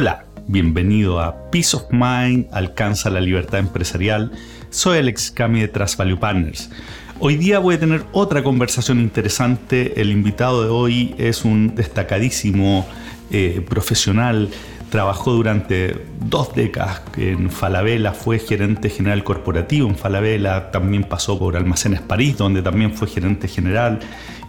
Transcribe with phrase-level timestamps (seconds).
[0.00, 4.30] Hola, bienvenido a Peace of Mind, alcanza la libertad empresarial.
[4.70, 6.70] Soy Alex Cami de Trust Value Partners.
[7.18, 10.00] Hoy día voy a tener otra conversación interesante.
[10.00, 12.86] El invitado de hoy es un destacadísimo
[13.32, 14.50] eh, profesional
[14.90, 21.56] Trabajó durante dos décadas en Falabella, fue gerente general corporativo en Falabella, también pasó por
[21.56, 24.00] Almacenes París, donde también fue gerente general,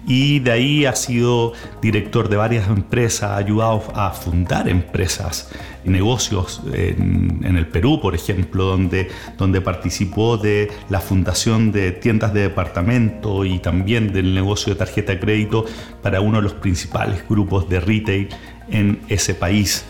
[0.07, 5.51] y de ahí ha sido director de varias empresas, ha ayudado a fundar empresas
[5.85, 12.33] y negocios en, el Perú, por ejemplo, donde, donde participó de la fundación de tiendas
[12.33, 15.65] de departamento y también del negocio de tarjeta de crédito
[16.01, 18.29] para uno de los principales grupos de retail
[18.69, 19.85] en ese país.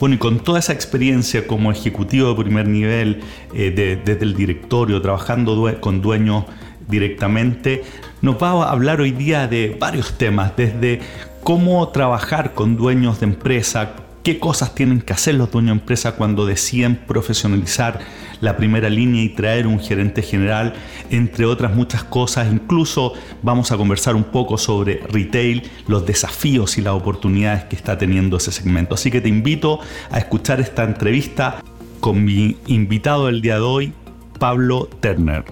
[0.00, 3.20] Bueno, y con toda esa experiencia como ejecutivo de primer nivel,
[3.54, 6.46] eh, desde el directorio, trabajando con dueños
[6.88, 7.82] directamente,
[8.22, 11.00] nos va a hablar hoy día de varios temas, desde
[11.42, 16.12] cómo trabajar con dueños de empresa, qué cosas tienen que hacer los dueños de empresa
[16.12, 18.00] cuando deciden profesionalizar
[18.40, 20.74] la primera línea y traer un gerente general,
[21.10, 22.52] entre otras muchas cosas.
[22.52, 27.98] Incluso vamos a conversar un poco sobre retail, los desafíos y las oportunidades que está
[27.98, 28.94] teniendo ese segmento.
[28.94, 31.62] Así que te invito a escuchar esta entrevista
[32.00, 33.92] con mi invitado del día de hoy,
[34.38, 35.44] Pablo Turner.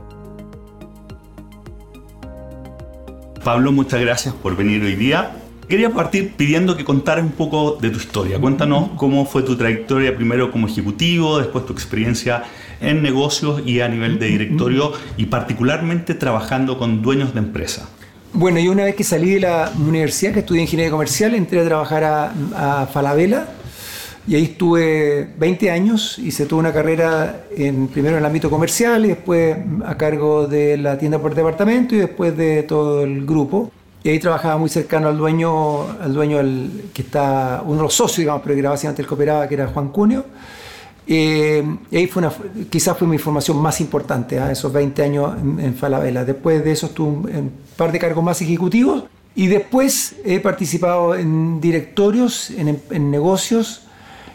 [3.44, 5.32] Pablo, muchas gracias por venir hoy día.
[5.68, 8.40] Quería partir pidiendo que contaras un poco de tu historia.
[8.40, 12.44] Cuéntanos cómo fue tu trayectoria primero como ejecutivo, después tu experiencia
[12.80, 17.86] en negocios y a nivel de directorio y particularmente trabajando con dueños de empresa.
[18.32, 21.64] Bueno, yo una vez que salí de la universidad, que estudié ingeniería comercial, entré a
[21.66, 23.48] trabajar a, Falabella
[24.26, 29.04] y ahí estuve 20 años, hice toda una carrera en, primero en el ámbito comercial
[29.04, 33.70] y después a cargo de la tienda por departamento y después de todo el grupo.
[34.02, 36.38] Y ahí trabajaba muy cercano al dueño, al dueño
[36.92, 39.66] que está, uno de los socios, digamos, pero que era básicamente el cooperaba, que era
[39.66, 40.24] Juan Cunio.
[41.10, 42.32] Eh, y ahí fue una,
[42.70, 44.52] quizás fue mi formación más importante, ¿ah?
[44.52, 46.24] esos 20 años en, Falabella.
[46.24, 49.04] Después de eso estuve en un par de cargos más ejecutivos
[49.34, 53.84] y después he participado en directorios, en, en negocios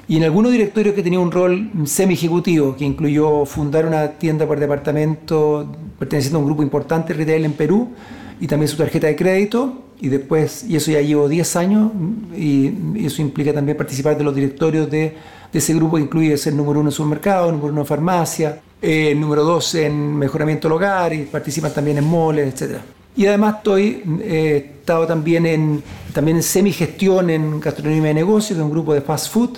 [0.08, 4.60] y en algunos directorios que tenía un rol semi-ejecutivo, que incluyó fundar una tienda por
[4.60, 7.92] departamento perteneciendo a un grupo importante retail en Perú
[8.40, 9.84] y también su tarjeta de crédito.
[10.02, 11.92] Y después, y eso ya llevo 10 años,
[12.36, 15.16] y eso implica también participar de los directorios de,
[15.52, 19.16] de ese grupo, que incluye ser número uno en supermercado, número uno en farmacia, eh,
[19.16, 22.80] número dos en mejoramiento del hogar, y participan también en moles, etc.
[23.16, 28.64] Y además estoy, he estado también en, también en semigestión en gastronomía de negocios, de
[28.64, 29.52] un grupo de fast food,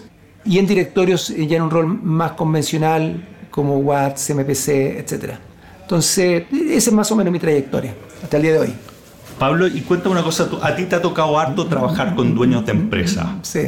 [0.45, 5.39] y en directorios ya en un rol más convencional, como Watts, MPC, etc.
[5.81, 8.73] Entonces, esa es más o menos mi trayectoria hasta el día de hoy.
[9.39, 12.71] Pablo, y cuéntame una cosa, a ti te ha tocado harto trabajar con dueños de
[12.71, 13.37] empresa.
[13.43, 13.67] Sí.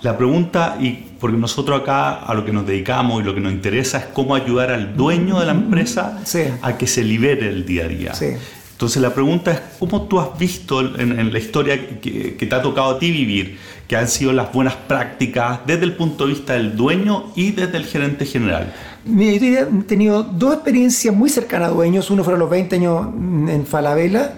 [0.00, 3.52] La pregunta, y porque nosotros acá a lo que nos dedicamos y lo que nos
[3.52, 6.20] interesa es cómo ayudar al dueño de la empresa
[6.62, 8.14] a que se libere el día a día.
[8.14, 8.26] Sí.
[8.72, 12.96] Entonces la pregunta es, ¿cómo tú has visto en, la historia que, te ha tocado
[12.96, 16.74] a ti vivir, que han sido las buenas prácticas desde el punto de vista del
[16.74, 18.74] dueño y desde el gerente general?
[19.04, 22.10] Mi he tenido dos experiencias muy cercanas a dueños.
[22.10, 23.08] Uno fueron los 20 años
[23.48, 24.34] en Falabella.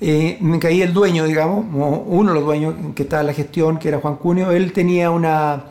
[0.00, 1.64] Eh, me caí el dueño, digamos,
[2.06, 4.50] uno de los dueños que estaba en la gestión, que era Juan Cunio.
[4.50, 5.64] Él tenía una...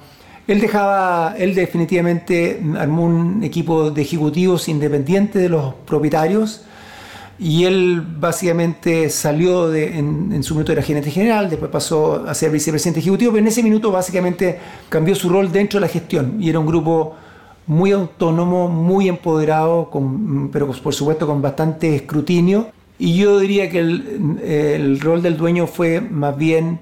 [0.47, 6.65] Él dejaba, él definitivamente armó un equipo de ejecutivos independientes de los propietarios
[7.41, 12.51] y él básicamente salió de, en, su minuto era gerente general, después pasó a ser
[12.51, 16.49] vicepresidente ejecutivo, pero en ese minuto básicamente cambió su rol dentro de la gestión y
[16.49, 17.15] era un grupo
[17.67, 22.67] muy autónomo, muy empoderado, con, pero por supuesto con bastante escrutinio.
[22.99, 26.79] Y yo diría que el, el rol del dueño fue más bien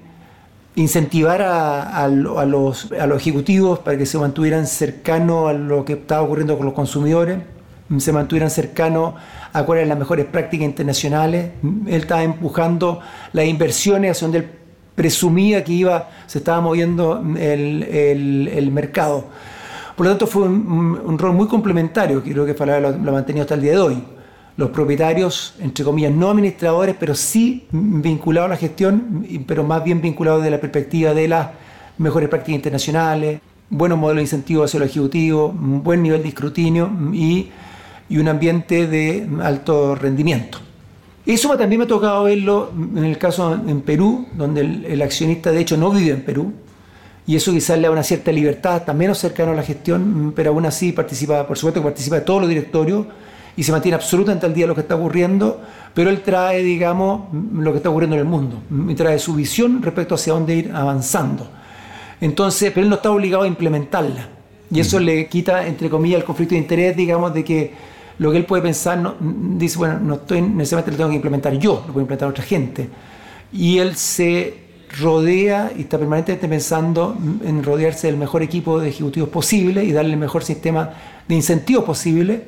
[0.76, 5.94] incentivar a, a, los, a los ejecutivos para que se mantuvieran cercanos a lo que
[5.94, 7.38] estaba ocurriendo con los consumidores,
[7.98, 9.14] se mantuvieran cercanos
[9.52, 11.50] a cuáles eran las mejores prácticas internacionales.
[11.62, 13.00] Él estaba empujando
[13.32, 14.48] las inversiones hacia donde él
[14.94, 19.24] presumía que iba, se estaba moviendo el, el, mercado.
[20.00, 23.54] Por lo tanto, fue un, rol muy complementario, creo que Falabella lo, ha mantenido hasta
[23.54, 24.02] el día de hoy.
[24.56, 30.00] Los propietarios, entre comillas, no administradores, pero sí vinculados a la gestión, pero más bien
[30.00, 31.48] vinculados desde la perspectiva de las
[31.98, 37.50] mejores prácticas internacionales, buenos modelos de incentivos hacia los ejecutivos, buen nivel de escrutinio y
[38.08, 40.56] un ambiente de alto rendimiento.
[41.26, 45.60] Eso también me ha tocado verlo en el caso en Perú, donde el, accionista de
[45.60, 46.54] hecho no vive en Perú,
[47.30, 50.50] y eso quizás le da una cierta libertad, también menos cercano a la gestión, pero
[50.50, 53.06] aún así participa, por supuesto que participa de todos los directorios
[53.56, 55.60] y se mantiene absolutamente al día de lo que está ocurriendo,
[55.94, 59.80] pero él trae, digamos, lo que está ocurriendo en el mundo, y trae su visión
[59.80, 61.48] respecto hacia dónde ir avanzando.
[62.20, 64.26] Entonces, pero él no está obligado a implementarla.
[64.68, 67.74] Y eso le quita, entre comillas, el conflicto de interés, digamos, de que
[68.18, 71.56] lo que él puede pensar, no, dice, bueno, no estoy necesariamente lo tengo que implementar
[71.58, 72.88] yo, lo puede implementar otra gente.
[73.52, 79.28] Y él se rodea y está permanentemente pensando en rodearse del mejor equipo de ejecutivos
[79.28, 80.90] posible y darle el mejor sistema
[81.28, 82.42] de incentivos posible,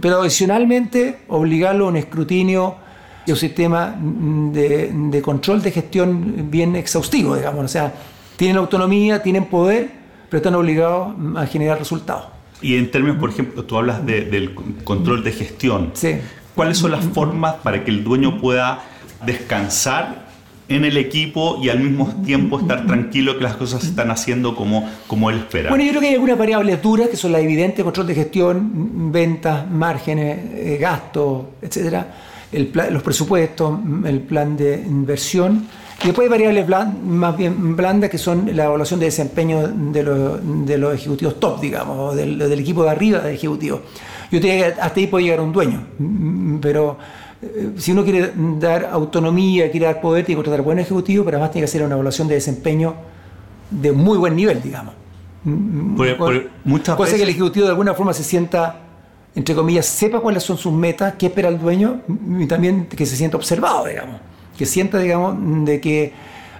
[0.00, 2.76] pero adicionalmente obligarlo a un escrutinio
[3.26, 7.64] y un sistema de, de control de gestión bien exhaustivo, digamos.
[7.64, 7.92] O sea,
[8.36, 9.90] tienen autonomía, tienen poder,
[10.30, 12.26] pero están obligados a generar resultados.
[12.62, 15.90] Y en términos, por ejemplo, tú hablas del control de gestión.
[15.94, 16.16] Sí.
[16.54, 18.82] ¿Cuáles son las formas para que el dueño pueda
[19.26, 20.25] descansar
[20.68, 24.54] en el equipo y al mismo tiempo estar tranquilo que las cosas se están haciendo
[24.56, 25.70] como, como él espera?
[25.70, 29.12] Bueno, yo creo que hay algunas variables duras que son las evidentes, control de gestión,
[29.12, 32.14] ventas, márgenes, eh, gastos, etcétera,
[32.52, 35.66] los presupuestos, el plan de inversión
[36.02, 36.68] y después hay variables
[37.02, 42.38] más bien blandas que son la evaluación de desempeño de, los ejecutivos top, digamos, del,
[42.38, 43.80] del, equipo de arriba de ejecutivos.
[44.30, 45.86] Yo diría que hasta ahí puede llegar un dueño,
[46.60, 46.98] pero
[47.76, 51.52] si uno quiere dar autonomía, quiere dar poder, tiene que contratar buenos ejecutivos, pero además
[51.52, 52.94] tiene que hacer una evaluación de desempeño
[53.70, 54.94] de muy buen nivel, digamos.
[56.64, 58.80] muchas Cosa que el ejecutivo de alguna forma se sienta,
[59.34, 62.00] entre comillas, sepa cuáles son sus metas, qué espera el dueño
[62.38, 64.20] y también que se sienta observado, digamos
[64.56, 66.12] que sienta, digamos, de que,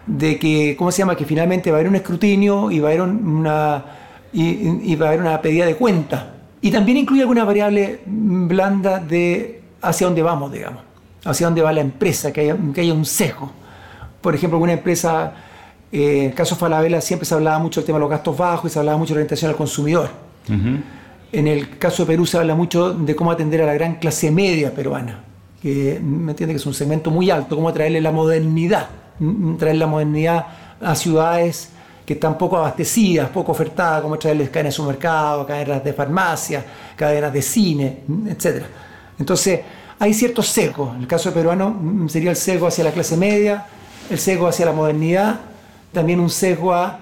[0.07, 1.17] de que, ¿cómo se llama?
[1.17, 3.85] Que finalmente va a haber un escrutinio y va a haber una,
[4.33, 6.35] y, va a haber una pedida de cuenta.
[6.61, 10.83] Y también incluye alguna variable blanda de hacia dónde vamos, digamos,
[11.25, 13.51] hacia dónde va la empresa, que haya, que haya un sesgo.
[14.21, 15.33] Por ejemplo, alguna empresa,
[15.93, 18.37] eh, en el caso de Falabella siempre se hablaba mucho del tema de los gastos
[18.37, 20.11] bajos y se hablaba mucho de la orientación al consumidor.
[21.33, 24.31] En el caso de Perú se habla mucho de cómo atender a la gran clase
[24.31, 25.25] media peruana
[25.61, 28.89] que me entiende que es un segmento muy alto, cómo traerle la modernidad,
[29.59, 30.47] traer la modernidad
[30.81, 31.71] a ciudades
[32.05, 37.33] que están poco abastecidas, poco ofertadas, como traerles cadenas de supermercado, cadenas de farmacia, cadenas
[37.33, 38.65] de cine, etc.
[39.19, 39.61] Entonces,
[39.99, 40.95] hay ciertos sesgos.
[40.95, 43.67] En el caso peruano sería el sesgo hacia la clase media,
[44.11, 45.41] el sesgo hacia la modernidad,
[45.93, 47.01] también un sesgo a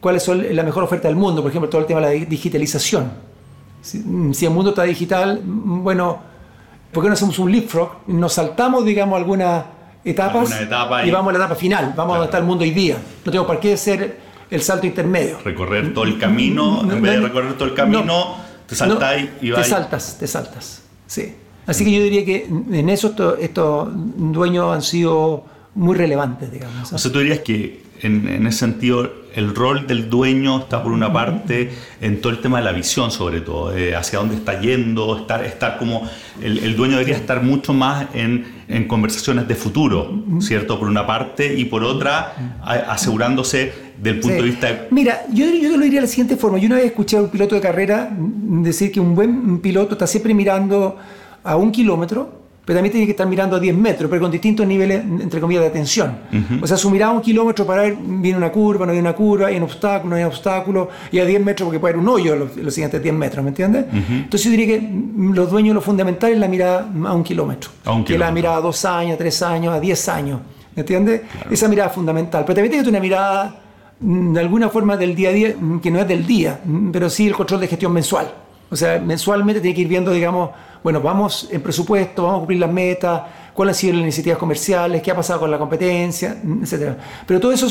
[0.00, 3.12] cuál es la mejor oferta del mundo, por ejemplo, todo el tema de la digitalización.
[3.80, 6.20] Si, el mundo está digital, bueno,
[6.92, 7.90] ¿por qué no hacemos un leapfrog?
[8.08, 9.64] Nos saltamos, digamos, algunas
[10.04, 10.50] etapas
[11.04, 12.96] y, vamos a la etapa final, vamos a donde está el mundo hoy día.
[13.24, 14.18] No tengo por qué hacer
[14.50, 15.38] el salto intermedio.
[15.44, 18.36] Recorrer todo el camino, en vez de recorrer todo el camino,
[18.66, 19.62] te saltáis y vas.
[19.62, 21.34] Te saltas, te saltas, sí.
[21.66, 25.44] Así que yo diría que en eso estos, dueños han sido
[25.74, 26.92] muy relevantes, digamos.
[26.92, 31.12] O sea, tú dirías que en, ese sentido, el rol del dueño está por una
[31.12, 31.70] parte
[32.00, 35.78] en todo el tema de la visión, sobre todo, hacia dónde está yendo, estar, estar
[35.78, 36.08] como
[36.42, 38.52] el, dueño debería estar mucho más en,
[38.88, 40.78] conversaciones de futuro, ¿cierto?
[40.78, 44.86] Por una parte, y por otra, asegurándose del punto de vista...
[44.90, 46.58] Mira, yo, yo lo diría de la siguiente forma.
[46.58, 50.06] Yo una vez escuché a un piloto de carrera decir que un buen piloto está
[50.06, 50.98] siempre mirando
[51.44, 54.66] a un kilómetro pero también tiene que estar mirando a 10 metros, pero con distintos
[54.66, 56.16] niveles, entre comillas, de atención.
[56.62, 59.12] O sea, su mirada a un kilómetro para ver, viene una curva, no hay una
[59.12, 62.08] curva, hay un obstáculo, no hay obstáculo, y a 10 metros porque puede haber un
[62.08, 63.84] hoyo los, los siguientes 10 metros, ¿me entiendes?
[63.92, 64.90] Entonces yo diría que
[65.34, 67.70] los dueños, lo fundamental es la mirada a un kilómetro.
[67.84, 68.14] A un kilómetro.
[68.14, 70.40] Que la mirada a 2 años, a 3 años, a 10 años,
[70.74, 71.20] ¿me entiendes?
[71.50, 72.44] Esa mirada es fundamental.
[72.46, 73.60] Pero también tiene que tener una mirada
[74.00, 76.92] mm, de alguna forma del día a día, mm, que no es del día, mm,
[76.92, 78.32] pero sí el control de gestión mensual.
[78.70, 80.50] O sea, mensualmente tiene que ir viendo, digamos,
[80.84, 83.22] bueno, vamos en presupuesto, vamos a cumplir las metas,
[83.54, 86.98] cuáles han sido las iniciativas comerciales, qué ha pasado con la competencia, etc.
[87.26, 87.68] Pero todo eso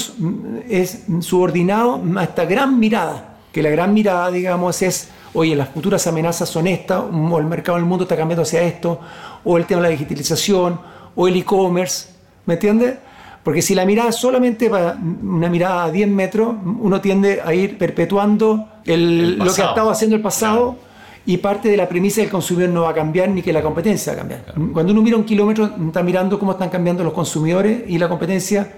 [0.67, 6.07] es, subordinado a esta gran mirada, que la gran mirada, digamos, es, oye, las futuras
[6.07, 8.99] amenazas son estas, o el mercado del mundo está cambiando hacia esto,
[9.43, 10.79] o el tema de la digitalización,
[11.15, 12.09] o el e-commerce,
[12.47, 12.95] ¿me entiendes?
[13.43, 17.53] Porque si la mirada es solamente para una mirada a 10 metros, uno tiende a
[17.53, 20.77] ir perpetuando lo que ha estado haciendo el pasado
[21.25, 24.11] y parte de la premisa del consumidor no va a cambiar ni que la competencia
[24.11, 24.53] va a cambiar.
[24.73, 28.73] Cuando uno mira un kilómetro, está mirando cómo están cambiando los consumidores y la competencia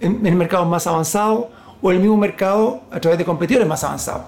[0.00, 1.46] en, en mercados más avanzados
[1.82, 4.22] o el mismo mercado a través de competidores más avanzados.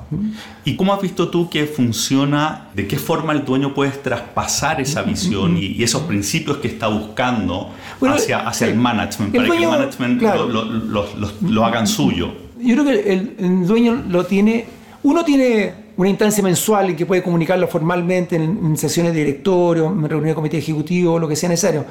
[0.64, 5.02] ¿Y cómo has visto tú que funciona, de qué forma el dueño puede traspasar esa
[5.02, 7.71] visión y, esos principios que está buscando
[8.02, 11.06] hacia, hacia el management, para que el management lo,
[11.40, 12.33] lo, hagan suyo?
[12.59, 14.66] Yo creo que el, el dueño lo tiene,
[15.04, 20.03] uno tiene una instancia mensual en que puede comunicarlo formalmente en, sesiones de directorio, en
[20.03, 21.85] reuniones de comité ejecutivo, lo que sea necesario.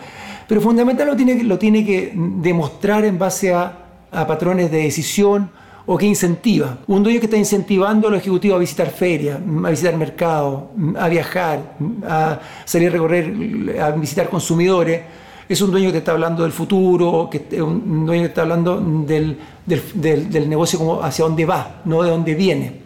[0.48, 3.80] Pero fundamental lo tiene, lo tiene que demostrar en base a,
[4.12, 5.50] patrones de decisión
[5.88, 6.78] o que incentiva.
[6.86, 10.66] Un dueño que está incentivando a los ejecutivos a visitar ferias, a visitar mercados,
[11.00, 11.76] a viajar,
[12.08, 15.02] a salir a recorrer, a visitar consumidores,
[15.50, 18.42] es un dueño que te está hablando del futuro, que es un dueño que está
[18.42, 22.82] hablando del, del, negocio como hacia dónde va, no de dónde viene.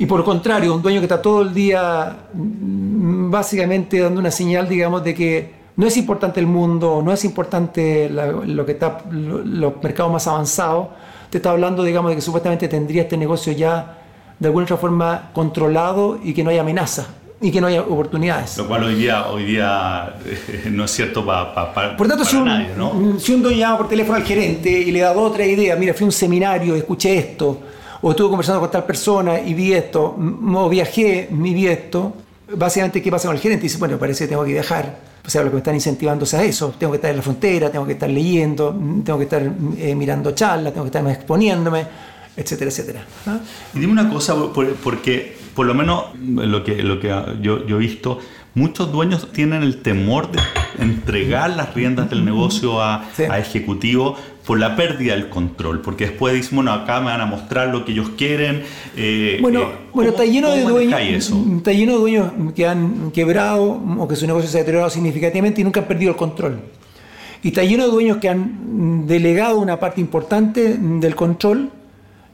[0.00, 4.66] Y por contrario, un dueño que está todo el día mm, básicamente dando una señal,
[4.66, 9.74] digamos, de que no es importante el mundo, no es importante lo que está, los
[9.82, 10.88] mercados más avanzados,
[11.28, 13.98] te está hablando, digamos, de que supuestamente tendría este negocio ya
[14.38, 17.06] de alguna otra forma controlado y que no hay amenaza
[17.38, 18.56] y que no haya oportunidades.
[18.56, 22.46] Lo cual hoy día, hoy día eh, no es cierto para Por tanto, si un,
[22.46, 23.18] nadie, ¿no?
[23.18, 25.78] Si un dueño llama por teléfono al gerente y le da dos o tres ideas,
[25.78, 27.60] mira, fui a un seminario, escuché esto,
[28.02, 30.16] o estuve conversando con tal persona y vi esto,
[30.54, 32.14] o viajé y vi esto,
[32.56, 33.64] básicamente, ¿qué pasa con el gerente?
[33.64, 35.10] Dice, bueno, parece que tengo que viajar.
[35.24, 36.74] O sea, lo que me están incentivando es a eso.
[36.78, 39.42] Tengo que estar en la frontera, tengo que estar leyendo, tengo que estar
[39.78, 41.86] eh, mirando charlas, tengo que estar exponiéndome,
[42.36, 43.04] etcétera, etcétera.
[43.26, 43.38] ¿Ah?
[43.74, 44.34] Y dime una cosa,
[44.82, 47.08] porque por lo menos lo que, lo que
[47.42, 48.18] yo, yo he visto,
[48.54, 50.40] muchos dueños tienen el temor de
[50.78, 56.34] entregar las riendas del negocio a, a ejecutivos por la pérdida del control, porque después
[56.34, 58.62] dicen, bueno, acá me van a mostrar lo que ellos quieren.
[58.96, 63.62] Eh, bueno, eh, bueno está, lleno de dueños, está lleno de dueños que han quebrado
[63.98, 66.60] o que su negocio se ha deteriorado significativamente y nunca han perdido el control.
[67.42, 71.70] Y está lleno de dueños que han delegado una parte importante del control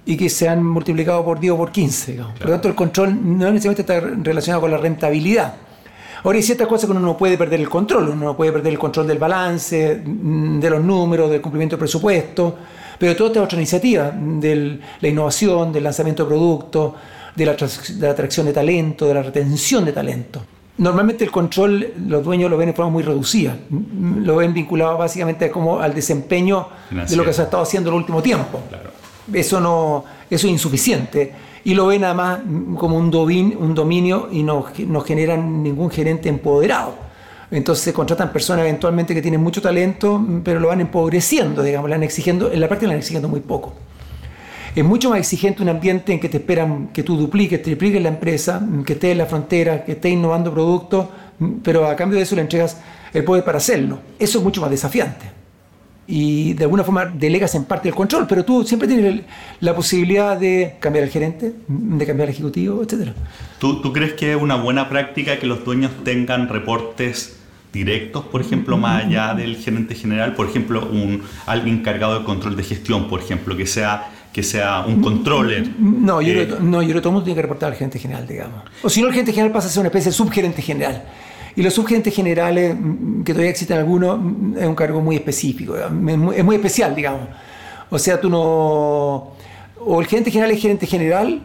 [0.04, 2.20] y que se han multiplicado por 10 o por 15.
[2.38, 5.54] Por lo tanto, el control no necesariamente está relacionado con la rentabilidad.
[6.22, 8.72] Ahora hay ciertas cosas que uno no puede perder el control, uno no puede perder
[8.72, 12.56] el control del balance, mm, de los números, del cumplimiento del presupuesto,
[12.98, 16.92] pero toda esta otra iniciativa, de la innovación, del lanzamiento de productos,
[17.34, 20.42] de la, atracción de talento, de la retención de talento.
[20.78, 24.96] Normalmente el control los dueños lo ven de forma muy reducida, mm, lo ven vinculado
[24.96, 28.60] básicamente como al desempeño de lo que se ha estado haciendo en el último tiempo.
[29.32, 32.38] Eso, no, eso es insuficiente y lo ven además
[32.76, 36.94] como un, dominio y no, no generan ningún gerente empoderado.
[37.50, 42.04] Entonces se contratan personas eventualmente que tienen mucho talento, pero lo van empobreciendo, digamos, van
[42.04, 43.74] exigiendo, en la práctica le van exigiendo muy poco.
[44.76, 48.10] Es mucho más exigente un ambiente en que te esperan que tú dupliques, tripliques la
[48.10, 51.08] empresa, que estés en la frontera, que estés innovando productos,
[51.64, 52.80] pero a cambio de eso le entregas
[53.12, 53.98] el poder para hacerlo.
[54.20, 55.26] Eso es mucho más desafiante
[56.06, 59.22] y de alguna forma delegas en parte el control, pero tú siempre tienes
[59.60, 63.10] la posibilidad de cambiar el gerente, de cambiar el ejecutivo, etc.
[63.58, 67.36] ¿Tú, ¿Tú, crees que es una buena práctica que los dueños tengan reportes
[67.72, 70.34] directos, por ejemplo, más allá del gerente general?
[70.34, 74.84] Por ejemplo, un, alguien encargado de control de gestión, por ejemplo, que sea que sea
[74.86, 75.66] un controller.
[75.78, 77.98] No, yo, creo, no, yo creo que todo el mundo tiene que reportar al gerente
[77.98, 78.64] general, digamos.
[78.82, 81.04] O si no, el gerente general pasa a ser una especie de subgerente general.
[81.56, 85.74] Y los subgerentes generales, mm, que todavía existen algunos, mm, es un cargo muy específico,
[85.76, 87.22] es muy, especial, digamos.
[87.90, 89.32] O sea, tú no...
[89.88, 91.40] O el gerente general es gerente general,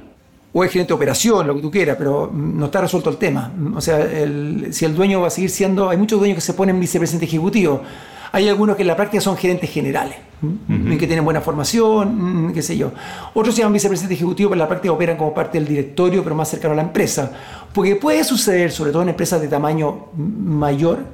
[0.53, 3.17] o es gerente de operación, lo que tú quieras, pero mm, no está resuelto el
[3.17, 3.53] tema.
[3.73, 4.05] O sea,
[4.71, 5.89] si el dueño va a seguir siendo...
[5.89, 7.81] Hay muchos dueños que se ponen vicepresidente ejecutivo.
[8.33, 12.77] Hay algunos que en la práctica son gerentes generales, que tienen buena formación, qué sé
[12.77, 12.91] yo.
[13.33, 16.33] Otros se llaman vicepresidente ejecutivo, pero en la práctica operan como parte del directorio, pero
[16.33, 17.33] más cercano a la empresa.
[17.73, 21.05] Porque puede suceder, sobre todo en empresas de tamaño mayor,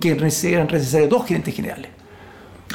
[0.00, 1.90] que sean necesarios dos gerentes generales.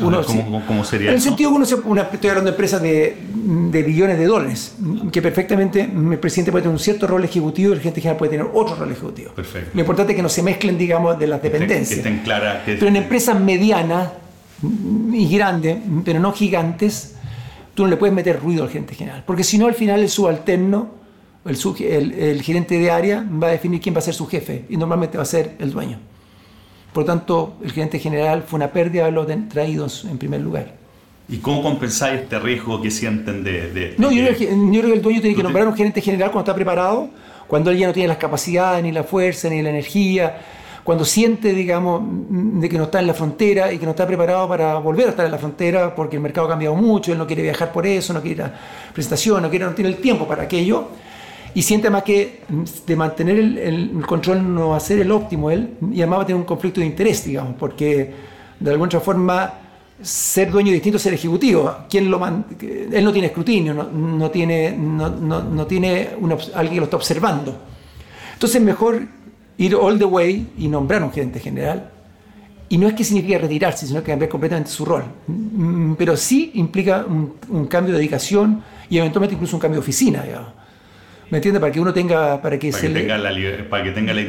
[0.02, 0.22] Uno,
[0.66, 4.18] ¿cómo, sería En el sentido que uno, una, estoy hablando de empresas de, de, billones
[4.18, 4.76] de dólares,
[5.12, 8.32] que perfectamente el presidente puede tener un cierto rol ejecutivo y el gerente general puede
[8.32, 9.32] tener otro rol ejecutivo.
[9.34, 9.72] Perfecto.
[9.74, 11.90] Lo importante es que no se mezclen, digamos, de las dependencias.
[11.90, 12.62] Que estén, claras.
[12.66, 14.10] Pero en empresas medianas
[15.12, 17.16] y grandes, pero no gigantes,
[17.74, 20.10] tú no le puedes meter ruido al gerente general, porque si no, al final el
[20.10, 20.99] subalterno
[21.46, 24.78] el, el, gerente de área va a definir quién va a ser su jefe y
[24.78, 26.00] normalmente va a ser el dueño.
[26.94, 30.74] Por lo tanto, el gerente general fue una pérdida haberlos traídos en primer lugar.
[31.28, 33.94] ¿Y cómo compensáis este riesgo que sienten de...?
[33.98, 37.10] no, yo, creo que, el dueño tiene que nombrar un gerente general cuando está preparado,
[37.48, 40.42] cuando él ya no tiene las capacidades, ni la fuerza, ni la energía,
[40.84, 44.48] cuando siente, digamos, de que no está en la frontera y que no está preparado
[44.48, 47.28] para volver a estar en la frontera porque el mercado ha cambiado mucho, él no
[47.28, 48.54] quiere viajar por eso, no quiere ir a
[48.92, 50.88] presentación, no, quiere, no tiene el tiempo para aquello
[51.54, 52.42] y siente más que
[52.86, 56.26] de mantener el, control no va a ser el óptimo él y además va a
[56.28, 58.14] tener un conflicto de interés, digamos, porque
[58.60, 59.54] de alguna otra forma
[60.02, 61.76] ser dueño distinto a ser ejecutivo.
[61.90, 66.10] ¿Quién lo él no tiene escrutinio, no, no tiene, no, no, tiene
[66.54, 67.58] alguien que lo está observando.
[68.34, 69.02] Entonces mejor
[69.58, 71.92] ir all the way y nombrar un gerente general.
[72.72, 75.04] Y no es que signifique retirarse, sino que cambiar completamente su rol.
[75.26, 79.84] Mm, pero sí implica un, un cambio de dedicación y eventualmente incluso un cambio de
[79.84, 80.59] oficina, digamos.
[81.30, 81.60] ¿Me entiende?
[81.60, 82.42] Para que uno tenga.
[82.42, 83.30] Para que, para que tenga, la,
[83.70, 84.22] para que, tenga la,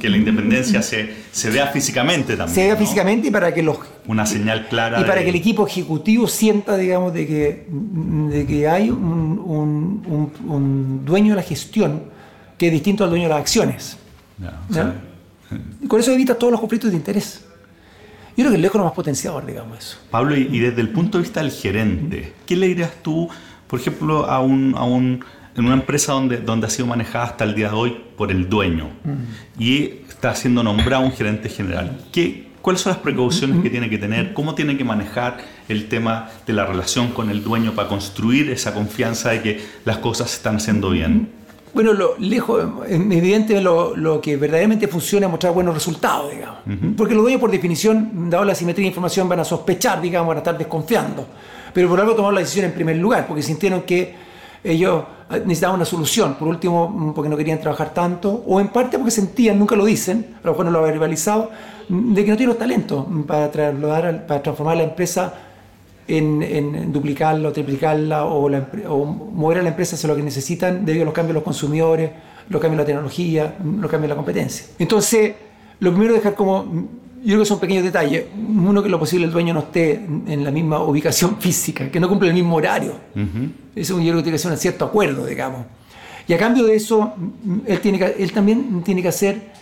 [0.00, 2.54] que la independencia se, se, vea físicamente también.
[2.54, 3.78] Se vea físicamente y para que los.
[4.06, 5.00] Una señal clara.
[5.00, 10.32] Y para que el equipo ejecutivo sienta, digamos, de que, de que hay un, un,
[10.46, 12.04] un, dueño de la gestión
[12.56, 13.98] que es distinto al dueño de las acciones.
[15.80, 17.44] Y con eso evita todos los conflictos de interés.
[18.36, 19.98] Yo creo que lejos es lo más potenciador, digamos eso.
[20.10, 23.28] Pablo, y, desde el punto de vista del gerente, ¿qué le dirías tú,
[23.66, 25.24] por ejemplo, a un, a un
[25.56, 28.48] en una empresa donde, donde ha sido manejada hasta el día de hoy por el
[28.48, 28.90] dueño
[29.58, 31.98] y está siendo nombrado un gerente general?
[32.12, 34.34] ¿Qué, ¿Cuáles son las precauciones que tiene que tener?
[34.34, 38.74] ¿Cómo tiene que manejar el tema de la relación con el dueño para construir esa
[38.74, 41.28] confianza de que las cosas se están haciendo bien?
[41.72, 46.58] Bueno, lo, lejos, evidentemente lo, lo, que verdaderamente funciona es mostrar buenos resultados, digamos.
[46.96, 50.38] Porque los dueños, por definición, dado la simetría de información, van a sospechar, digamos, van
[50.38, 51.24] a estar desconfiando.
[51.72, 54.25] Pero por algo tomaron la decisión en primer lugar, porque sintieron que
[54.70, 55.04] ellos
[55.44, 56.34] necesitaban una solución.
[56.34, 60.36] Por último, porque no querían trabajar tanto, o en parte porque sentían, nunca lo dicen,
[60.42, 61.50] a lo mejor no lo habían verbalizado,
[61.88, 65.34] de que no tienen los talentos para, para transformar la empresa
[66.08, 71.06] en, duplicarla o triplicarla o, mover a la empresa hacia lo que necesitan debido a
[71.06, 72.10] los cambios de los consumidores,
[72.48, 74.66] los cambios de la tecnología, los cambios de la competencia.
[74.78, 75.34] Entonces,
[75.80, 76.88] lo primero es dejar como,
[77.22, 78.26] yo creo que son pequeños detalles.
[78.36, 82.08] Uno, que lo posible el dueño no esté en la misma ubicación física, que no
[82.08, 82.94] cumple el mismo horario.
[83.74, 85.66] Eso yo creo que tiene que ser un cierto acuerdo, digamos.
[86.28, 87.14] Y a cambio de eso,
[87.66, 89.54] él, tiene que, él también tiene que hacer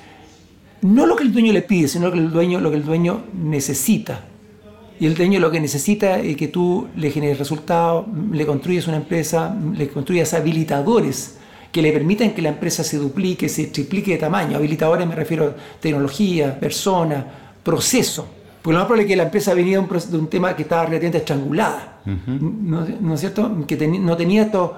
[0.80, 2.84] no lo que el dueño le pide, sino lo que el dueño, lo que el
[2.84, 4.20] dueño necesita.
[5.00, 8.98] Y el dueño lo que necesita es que tú le generes resultados, le construyes una
[8.98, 11.38] empresa, le construyas habilitadores
[11.72, 14.56] que le permitan que la empresa se duplique, se triplique de tamaño.
[14.56, 18.28] Habilitadores me refiero a tecnología, persona, proceso.
[18.62, 21.18] Porque lo más probable es que la empresa venía de un, tema que estaba relativamente
[21.18, 21.98] estrangulada.
[22.04, 23.66] ¿No, es cierto?
[23.66, 24.76] Que no tenía esto,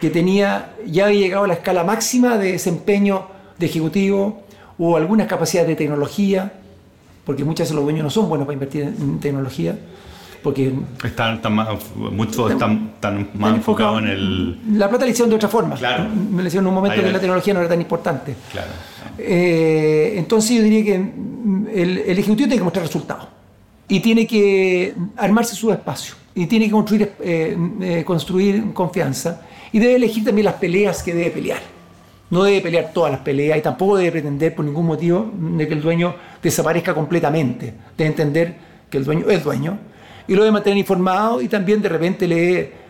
[0.00, 3.26] que tenía, ya había llegado a la escala máxima de desempeño
[3.58, 4.44] de ejecutivo
[4.78, 6.52] o algunas capacidades de tecnología
[7.26, 9.76] porque muchas veces los dueños no son buenos para invertir en tecnología.
[10.42, 10.72] Porque
[11.04, 12.92] están, más, muchos están,
[13.34, 14.78] más enfocados en el...
[14.78, 15.74] La plata le hicieron de otra forma.
[15.76, 16.08] Claro.
[16.08, 18.34] Me le hicieron en un momento que la tecnología no era tan importante.
[18.52, 18.68] Claro.
[19.18, 20.94] Eh, entonces yo diría que
[21.74, 23.28] el, ejecutivo tiene que mostrar resultados.
[23.88, 26.14] Y tiene que armarse su espacio.
[26.34, 29.42] Y tiene que construir, eh, eh, construir confianza.
[29.72, 31.76] Y debe elegir también las peleas que debe pelear
[32.30, 35.74] no debe pelear todas las peleas y tampoco debe pretender por ningún motivo de que
[35.74, 37.72] el dueño desaparezca completamente.
[37.96, 38.56] Debe entender
[38.90, 39.78] que el dueño es dueño
[40.28, 42.86] y lo debe mantener informado y también de repente le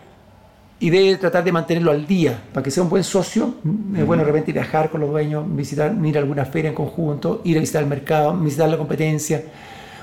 [0.78, 3.54] y debe tratar de mantenerlo al día para que sea un buen socio.
[3.96, 7.40] Es bueno de repente viajar con los dueños, visitar, ir a alguna feria en conjunto,
[7.44, 9.42] ir a visitar el mercado, visitar la competencia.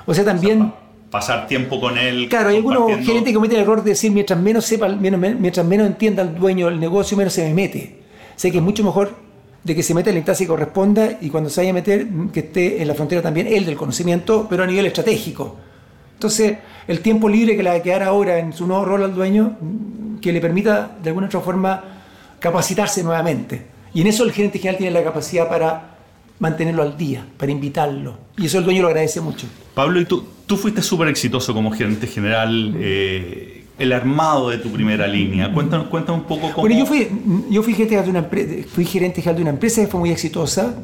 [0.05, 0.73] O sea, también
[1.11, 2.27] pasar tiempo con él.
[2.27, 5.85] Claro, hay algunos gerentes que cometen el error de decir mientras menos sepa, mientras menos
[5.85, 7.99] entienda el dueño del negocio, menos se me mete.
[8.35, 9.13] Sé que es mucho mejor
[9.63, 12.07] de que se meta en la instancia que corresponda y cuando se vaya a meter,
[12.33, 15.55] que esté en la frontera también él del conocimiento, pero a nivel estratégico.
[16.23, 16.57] Entonces,
[16.87, 19.57] el tiempo libre que le va a quedar ahora en su nuevo rol al dueño,
[20.21, 21.83] que le permita de alguna otra forma
[22.39, 23.65] capacitarse nuevamente.
[23.93, 25.97] Y en eso el gerente general tiene la capacidad para
[26.39, 28.17] mantenerlo al día, para invitarlo.
[28.37, 29.47] Y eso el dueño lo agradece mucho.
[29.73, 32.73] Pablo, y tú, tú fuiste súper exitoso como gerente general.
[32.77, 35.51] Eh, el armado de tu primera línea.
[35.51, 36.61] Cuéntanos, cuéntanos un poco cómo...
[36.61, 37.09] Bueno, yo fui,
[37.49, 38.29] yo fui, gerente, de una
[38.71, 40.75] fui gerente general de una empresa que fue muy exitosa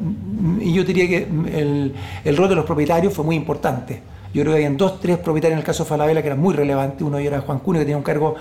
[0.59, 1.17] y yo diría que
[1.55, 1.93] el,
[2.25, 4.01] el rol de los propietarios fue muy importante.
[4.33, 6.53] Yo creo que habían dos, tres propietarios en el caso de Falabella que eran muy
[6.53, 7.01] relevantes.
[7.01, 8.35] Uno era Juan Cunio, que tenía un cargo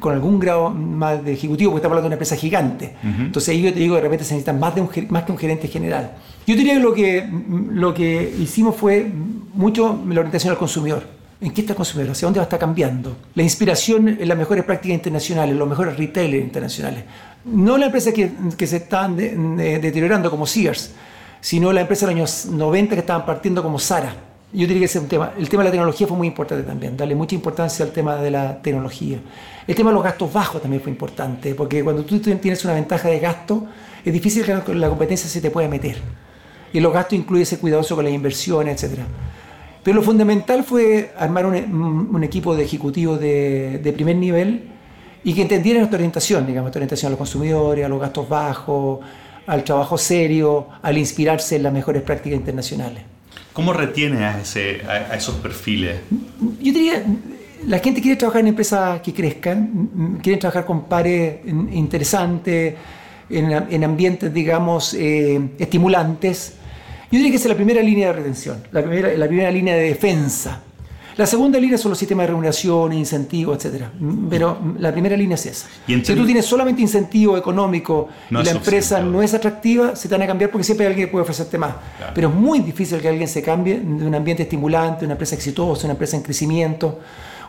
[0.00, 2.94] con algún grado más de ejecutivo, porque estamos hablando de una empresa gigante.
[3.02, 5.38] Entonces ahí yo te digo, de repente se necesitan más, de un, más que un
[5.38, 6.12] gerente general.
[6.46, 7.28] Yo diría que lo que,
[7.70, 9.06] lo que hicimos fue
[9.54, 12.10] mucho la orientación al consumidor ¿En qué está el consumidor?
[12.10, 13.16] ¿Hacia dónde va a estar cambiando?
[13.34, 17.04] La inspiración en las mejores prácticas internacionales, los mejores retailers internacionales.
[17.44, 20.92] No la empresa que, que se están deteriorando como Sears,
[21.40, 24.12] sino la empresa de los años 90 que estaban partiendo como Sara.
[24.50, 25.32] Yo diría que ese es un tema.
[25.38, 28.30] El tema de la tecnología fue muy importante también, darle mucha importancia al tema de
[28.30, 29.18] la tecnología.
[29.66, 33.08] El tema de los gastos bajos también fue importante, porque cuando tú tienes una ventaja
[33.08, 33.66] de gasto,
[34.02, 35.98] es difícil que la competencia se te pueda meter.
[36.72, 39.06] Y los gastos incluyen ser cuidadoso con las inversiones, etcétera.
[39.82, 44.70] Pero lo fundamental fue armar un, equipo de ejecutivos de, primer nivel
[45.24, 49.00] y que entendieran nuestra orientación, digamos, nuestra orientación a los consumidores, a los gastos bajos,
[49.46, 53.17] al trabajo serio, al inspirarse en las mejores prácticas internacionales.
[53.52, 56.00] ¿Cómo retiene a, ese, a, esos perfiles?
[56.40, 57.04] Yo diría,
[57.66, 62.74] la gente quiere trabajar en empresas que crezcan, quiere trabajar con pares interesantes,
[63.30, 66.54] en, en ambientes, digamos, eh, estimulantes
[67.10, 69.74] yo diría que esa es la primera línea de retención, la primera, la primera línea
[69.74, 70.62] de defensa.
[71.18, 73.86] La segunda línea son los sistemas de remuneración, incentivos, etc.
[74.30, 75.66] Pero la primera línea es esa.
[75.84, 80.22] si tú tienes solamente incentivo económico y la empresa no es atractiva, se te van
[80.22, 81.74] a cambiar porque siempre hay alguien que puede ofrecerte más.
[82.14, 85.86] Pero es muy difícil que alguien se cambie de un ambiente estimulante, una empresa exitosa,
[85.86, 87.00] una empresa en crecimiento,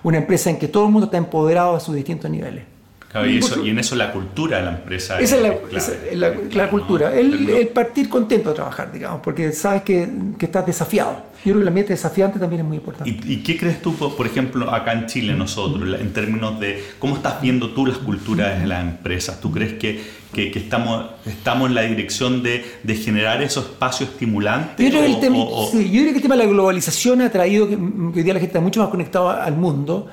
[0.01, 2.63] una empresa en que todo el mundo está empoderado a sus distintos niveles.
[3.26, 5.19] Y, en eso la cultura de la empresa.
[5.19, 6.17] Esa es,
[6.54, 7.15] la, cultura.
[7.15, 11.30] El, partir contento de trabajar, digamos, porque sabes que, que estás desafiado.
[11.39, 13.10] Yo creo que el ambiente desafiante también es muy importante.
[13.10, 17.41] ¿Y, qué crees tú, por ejemplo, acá en Chile, nosotros, en términos de cómo estás
[17.41, 19.41] viendo tú las culturas de las empresas?
[19.41, 24.86] ¿Tú crees que, que, estamos, estamos en la dirección de, de generar esos espacios estimulantes?
[24.86, 25.38] Yo creo, que el tema,
[25.72, 28.39] sí, yo creo que el tema de la globalización ha traído que, hoy día la
[28.39, 30.10] gente está mucho más conectada al mundo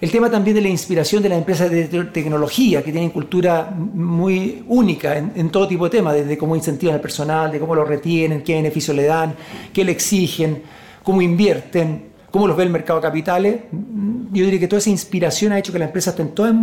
[0.00, 4.64] el tema también de la inspiración de las empresas de tecnología, que tienen cultura muy
[4.66, 8.42] única en, todo tipo de temas, desde cómo incentivan al personal, de cómo lo retienen,
[8.42, 9.34] qué beneficios le dan,
[9.74, 10.62] qué le exigen,
[11.02, 13.60] cómo invierten, cómo los ve el mercado de capitales.
[13.70, 16.54] Yo diría que toda esa inspiración ha hecho que las empresas estén todas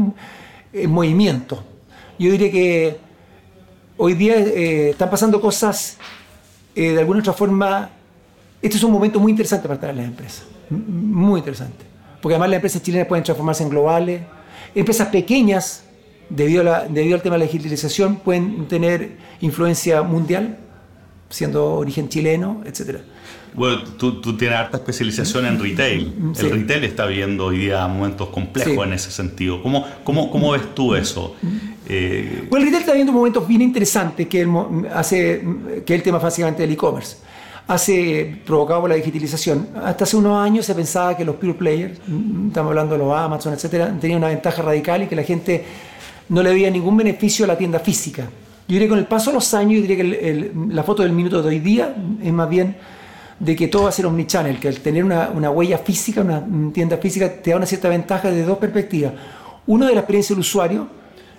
[0.73, 1.63] en, movimiento.
[2.17, 2.97] Yo diría que
[3.97, 5.97] hoy día eh, están pasando cosas
[6.75, 7.91] eh, de alguna otra forma.
[8.63, 12.81] Este es un momento muy interesante para las empresas, muy interesante porque además las empresas
[12.81, 14.21] chilenas pueden transformarse en globales.
[14.75, 15.83] Empresas pequeñas,
[16.29, 20.57] debido, debido al tema de la digitalización, pueden tener influencia mundial,
[21.29, 22.99] siendo origen chileno, etc.
[23.53, 26.13] Bueno, tú, tienes harta especialización en retail.
[26.39, 29.63] El retail está viviendo hoy día momentos complejos en ese sentido.
[29.63, 31.35] ¿Cómo, cómo, cómo ves tú eso?
[31.87, 32.45] Eh...
[32.49, 34.47] Bueno, el retail está viviendo momentos bien interesantes, que,
[34.93, 35.43] hace,
[35.85, 37.17] que es el tema básicamente del e-commerce
[37.67, 39.67] hace, provocado por la digitalización.
[39.83, 41.99] Hasta hace unos años se pensaba que los pure players,
[42.47, 45.65] estamos hablando de los Amazon, etcétera, tenían una ventaja radical y que la gente
[46.29, 48.23] no le veía ningún beneficio a la tienda física.
[48.23, 51.11] Yo diría que con el paso de los años, yo diría que la foto del
[51.11, 52.75] minuto de hoy día es más bien
[53.39, 56.97] de que todo va a ser omnichannel, que al tener una, huella física, una tienda
[56.97, 59.13] física, te da una cierta ventaja desde dos perspectivas.
[59.67, 60.87] Uno de la experiencia del usuario,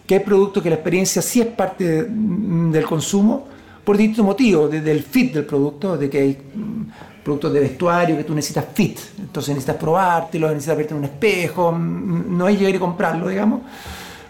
[0.07, 3.49] que hay productos que la experiencia sí es parte del consumo,
[3.88, 8.18] por distintos motivos, desde el fit del producto, de que hay mm, productos de vestuario
[8.18, 12.59] que tú necesitas fit, entonces necesitas probártelo, necesitas verte en un espejo, mm, no hay
[12.59, 13.62] llegar y comprarlo, digamos.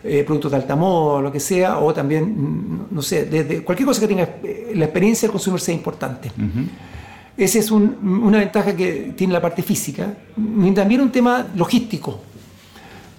[0.05, 3.89] Eh, productos de alta moda, lo que sea, o también, mm, no sé, desde cualquier
[3.89, 6.31] cosa que tenga eh, la experiencia del consumidor sea importante.
[7.37, 10.15] Esa es una ventaja que tiene la parte física.
[10.37, 12.21] Y también un tema logístico,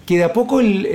[0.06, 0.86] que de a poco el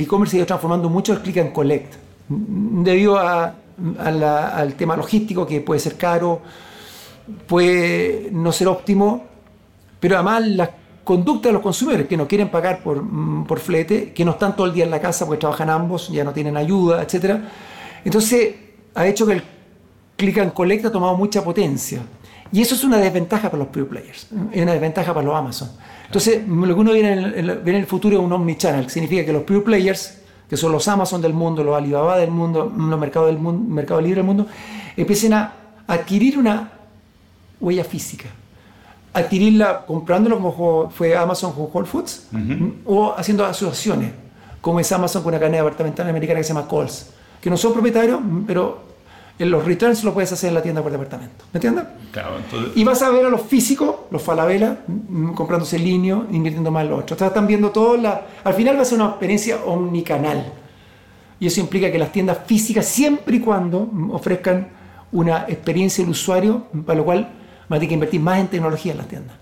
[0.00, 1.96] e-commerce se ha ido transformando mucho el click and collect,
[2.28, 3.56] debido a
[3.98, 6.42] al tema logístico, que puede ser caro,
[7.46, 9.24] puede no ser óptimo,
[10.00, 10.70] pero además la
[11.02, 14.56] conducta de los consumidores que no quieren pagar por, mm, por flete, que no están
[14.56, 17.40] todo el día en la casa porque trabajan ambos, ya no tienen ayuda, etc.
[18.04, 18.54] Entonces
[18.94, 19.42] ha hecho que el
[20.16, 22.02] click and collect ha tomado mucha potencia.
[22.52, 25.70] Y eso es una desventaja para los pure players, es una desventaja para los Amazon.
[26.06, 29.24] Entonces, lo que uno viene en el, en el futuro es un omnichannel, que significa
[29.24, 32.98] que los pure players que son los Amazon del mundo, los Alibaba del mundo, los
[32.98, 34.46] mercados del mundo, mercado libre del mundo,
[34.96, 35.52] empiecen a
[35.86, 36.70] adquirir una
[37.60, 38.26] huella física.
[39.12, 42.28] Adquirirla comprándolo como fue Amazon con Whole Foods
[42.84, 44.12] o haciendo asociaciones,
[44.60, 47.72] como es Amazon con una cadena departamental americana que se llama Coles, que no son
[47.72, 48.93] propietarios, pero
[49.38, 51.44] en los returns lo puedes hacer en la tienda por departamento.
[51.52, 51.84] ¿Me entiendes?
[52.12, 52.36] Claro,
[52.74, 56.90] Y vas a ver a los físicos, los Falabella, mm, comprándose líneo, invirtiendo más en
[56.90, 57.20] los otros.
[57.20, 57.96] Están viendo todo.
[57.96, 58.22] La...
[58.44, 60.52] Al final va a ser una experiencia omnicanal.
[61.40, 64.68] Y eso implica que las tiendas físicas, siempre y cuando ofrezcan
[65.10, 67.28] una experiencia del usuario, para lo cual
[67.68, 69.36] van a tener que invertir más en tecnología en las tiendas.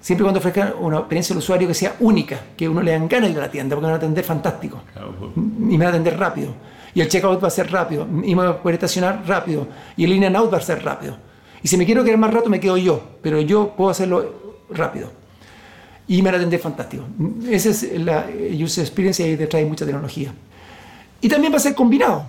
[0.00, 3.08] Siempre y cuando ofrezcan una experiencia del usuario que sea única, que uno le dan
[3.08, 4.82] ganas de ir a la tienda, porque van a atender fantástico.
[4.94, 5.30] Pues.
[5.36, 6.52] Y me va a atender rápido
[6.94, 10.04] y el checkout va a ser rápido, y me voy a poder estacionar rápido, y
[10.04, 11.16] el in and out va a ser rápido.
[11.62, 15.10] Y si me quiero quedar más rato, me quedo yo, pero yo puedo hacerlo rápido.
[16.06, 17.04] Y me lo fantástico.
[17.50, 18.26] Esa es la
[18.64, 20.32] user experience y ahí detrás hay mucha tecnología.
[21.20, 22.24] Y también va a ser combinado.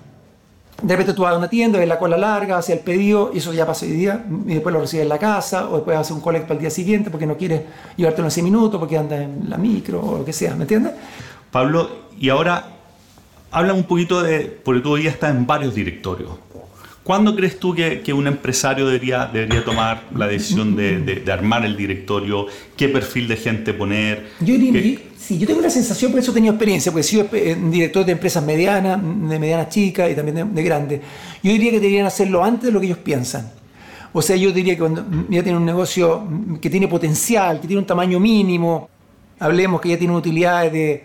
[0.82, 3.38] De repente tú vas a una tienda, ves la cola larga, haces el pedido, y
[3.38, 6.12] eso ya pasa hoy día, y después lo recibes en la casa, o después haces
[6.12, 7.62] un collect para el día siguiente porque no quieres
[7.96, 10.94] llevarte en 6 minutos, porque andas en la micro, o lo que sea, ¿me entiendes?
[11.52, 12.79] Pablo, y ahora
[13.52, 16.32] habla un poquito de, porque tú hoy día estás en varios directorios.
[17.04, 21.66] ¿Cuándo crees tú que, que un empresario debería, debería tomar la decisión de, de, armar
[21.66, 22.46] el directorio?
[22.78, 24.28] ¿Qué perfil de gente poner?
[24.40, 27.28] Yo, diría, sí, yo tengo una sensación, por eso he tenido experiencia, porque he sido
[27.34, 31.02] eh, director de empresas medianas, de medianas chicas y también de, grandes.
[31.42, 33.50] Yo diría que deberían hacerlo antes de lo que ellos piensan.
[34.14, 36.28] O sea, yo diría que cuando ya tiene un negocio
[36.62, 38.88] que tiene potencial, que tiene un tamaño mínimo,
[39.40, 41.04] hablemos que ya tiene utilidades de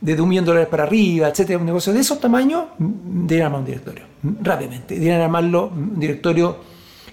[0.00, 3.60] desde un millón de dólares para arriba, etcétera, un negocio de esos tamaños, deberían armar
[3.60, 4.04] un directorio,
[4.42, 4.94] rápidamente.
[4.94, 6.56] Deberían armarlo un directorio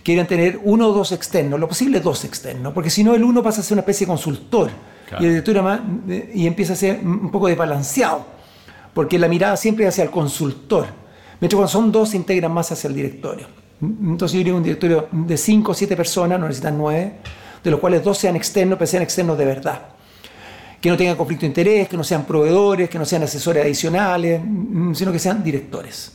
[0.04, 3.24] que deberían tener uno o dos externos, lo posible dos externos, porque si no el
[3.24, 4.70] uno pasa a ser una especie de consultor
[5.20, 5.82] y el directorio más,
[6.34, 8.26] y empieza a ser un poco desbalanceado,
[8.94, 10.86] porque la mirada siempre es hacia el consultor,
[11.40, 13.48] mientras cuando son dos se integran más hacia el directorio.
[13.82, 17.14] Entonces yo diría un directorio de cinco o siete personas, no necesitan nueve,
[17.64, 19.95] de los cuales dos sean externos, pero sean externos de verdad
[20.86, 24.40] que no tengan conflicto de interés, que no sean proveedores, que no sean asesores adicionales,
[24.46, 26.12] mm, sino que sean directores.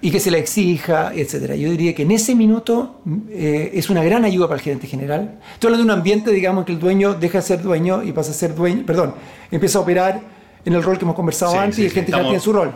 [0.00, 1.54] Y que se le exija, etc.
[1.54, 5.40] Yo diría que en ese minuto eh, es una gran ayuda para el gerente general.
[5.54, 8.30] Estoy hablando de un ambiente, digamos, que el dueño deja de ser dueño y pasa
[8.30, 9.14] a ser dueño, perdón,
[9.50, 10.20] empieza a operar
[10.64, 12.70] en el rol que hemos conversado antes y el gerente general tiene su rol.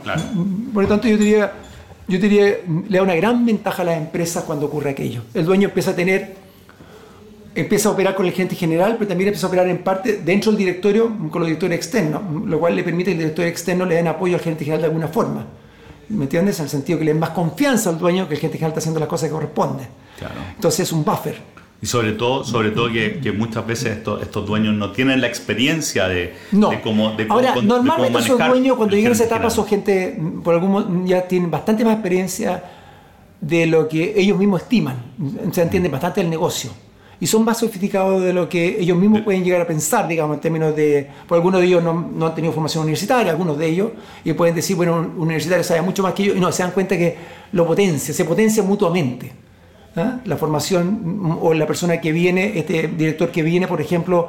[0.74, 1.52] Por lo tanto, yo diría,
[2.08, 2.46] yo diría,
[2.88, 5.22] le da una gran ventaja a las empresas cuando ocurre aquello.
[5.34, 6.34] El dueño empieza a tener
[7.54, 10.52] empieza a operar con el gerente general, pero también empieza a operar en parte dentro
[10.52, 13.96] del directorio con los directores externos, lo cual le permite que el director externo le
[13.96, 15.46] den apoyo al gerente general de alguna forma.
[16.08, 16.58] ¿Me entiendes?
[16.58, 18.80] En el sentido que le den más confianza al dueño que el gerente general está
[18.80, 19.86] haciendo las cosas que corresponden.
[20.54, 21.38] Entonces es un buffer.
[21.82, 26.08] Y sobre todo, sobre todo que, muchas veces estos, estos, dueños no tienen la experiencia
[26.08, 30.20] de, de cómo de Ahora, normalmente esos dueños cuando llegan a esa etapa son gente,
[30.44, 32.62] por algún ya tienen bastante más experiencia
[33.40, 34.96] de lo que ellos mismos estiman.
[35.52, 36.70] Se entienden bastante el negocio
[37.20, 40.40] y son más sofisticados de lo que ellos mismos pueden llegar a pensar, digamos, en
[40.40, 43.90] términos de, por algunos de ellos no, han tenido formación universitaria, algunos de ellos,
[44.24, 46.72] y pueden decir, bueno, un universitario sabe mucho más que yo, y no, se dan
[46.72, 47.16] cuenta que
[47.52, 49.32] lo potencia, se potencia mutuamente.
[49.96, 50.20] ¿ah?
[50.24, 54.28] La formación o la persona que viene, este director que viene, por ejemplo,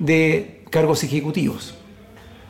[0.00, 1.76] de cargos ejecutivos.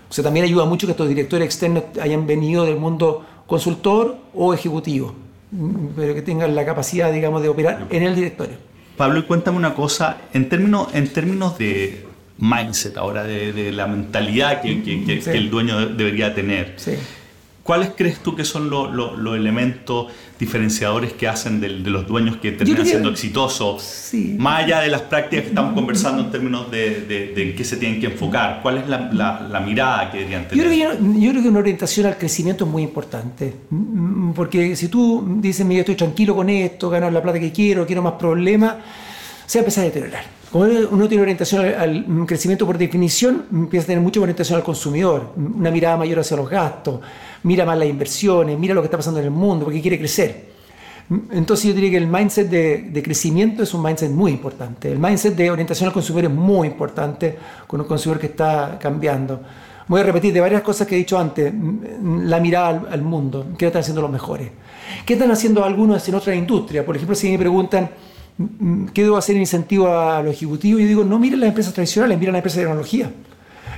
[0.08, 4.54] O sea, también ayuda mucho que estos directores externos hayan venido del mundo consultor o
[4.54, 5.12] ejecutivo,
[5.94, 8.73] pero que tengan la capacidad, digamos, de operar en el directorio.
[8.96, 12.06] Pablo, y cuéntame una cosa, en términos, en términos de
[12.38, 16.76] mindset ahora, de, la mentalidad que, el dueño debería tener.
[17.64, 22.84] ¿Cuáles crees tú que son los elementos diferenciadores que hacen de, los dueños que terminan
[22.84, 24.10] siendo exitosos?
[24.36, 28.02] Más allá de las prácticas que estamos conversando en términos de, en qué se tienen
[28.02, 30.62] que enfocar, ¿cuál es la, mirada que deberían tener?
[30.62, 33.54] Yo creo, que, una orientación al crecimiento es muy importante.
[34.34, 38.02] Porque si tú dices, mira, estoy tranquilo con esto, gano la plata que quiero, quiero
[38.02, 38.74] más problemas,
[39.46, 40.24] se va a empezar a deteriorar.
[40.50, 45.32] Como uno tiene orientación al crecimiento por definición, empieza a tener mucha orientación al consumidor,
[45.36, 47.00] una mirada mayor hacia los gastos,
[47.42, 50.54] mira más las inversiones, mira lo que está pasando en el mundo, porque quiere crecer.
[51.32, 54.90] Entonces yo diría que el mindset de, crecimiento es un mindset muy importante.
[54.90, 59.40] El mindset de orientación al consumidor es muy importante con un consumidor que está cambiando.
[59.86, 61.52] Voy a repetir de varias cosas que he dicho antes.
[62.02, 63.48] La mirada al, mundo.
[63.58, 64.48] ¿Qué están haciendo los mejores?
[65.04, 66.86] ¿Qué están haciendo algunos en otra industria?
[66.86, 67.90] Por ejemplo, si me preguntan,
[68.92, 70.80] ¿qué debo hacer en incentivo a los ejecutivos?
[70.80, 73.10] Yo digo, no miren las empresas tradicionales, miren las empresas de tecnología.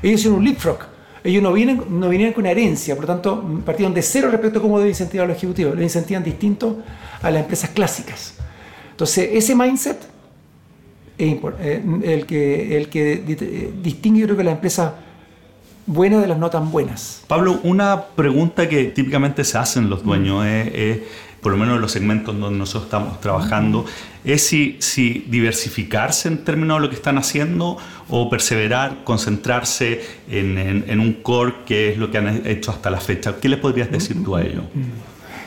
[0.03, 0.79] Ellos son un leapfrog.
[1.25, 4.61] Ellos no vienen, no vienen con una herencia, por lo tanto, partieron de cero respecto
[4.61, 5.75] a cómo debe incentivar a los ejecutivos.
[5.75, 6.83] Lo incentivan distinto
[7.21, 8.35] a las empresas clásicas.
[8.93, 9.99] Entonces, ese mindset
[11.19, 14.93] es eh, el que, el que eh, distingue, yo creo que las empresas
[15.87, 17.25] buenas de las no tan buenas.
[17.27, 21.01] Pablo, una pregunta que típicamente se hacen los dueños es
[21.47, 23.85] por lo menos en los segmentos donde nosotros estamos trabajando,
[24.25, 27.77] es si, si diversificarse en términos de lo que están haciendo
[28.09, 33.37] o perseverar, concentrarse en, un core que es lo que han hecho hasta la fecha.
[33.41, 34.63] ¿Qué le podrías decir tú a ello?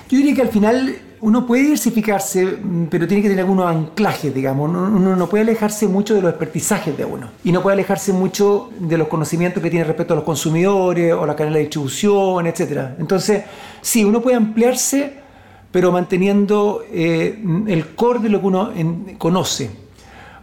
[0.07, 2.59] Yo diría que al final uno puede diversificarse,
[2.89, 4.69] pero tiene que tener algunos anclajes, digamos.
[4.69, 7.27] Uno no puede alejarse mucho de los expertizajes de uno.
[7.43, 11.25] Y no puede alejarse mucho de los conocimientos que tiene respecto a los consumidores o
[11.25, 12.91] la cadena de distribución, etc.
[12.99, 13.43] Entonces,
[13.81, 15.27] sí, uno puede ampliarse
[15.71, 18.71] pero manteniendo eh, el core de lo que uno
[19.17, 19.69] conoce.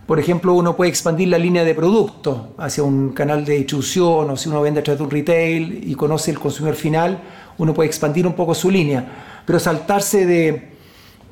[0.07, 4.37] Por ejemplo, uno puede expandir la línea de producto hacia un canal de distribución o
[4.37, 7.21] si uno vende a través de un retail y conoce el consumidor final,
[7.59, 9.43] uno puede expandir un poco su línea.
[9.45, 10.69] Pero saltarse de,